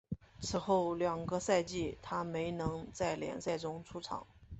[0.41, 4.25] 此后两个赛季他没能在联赛中出场。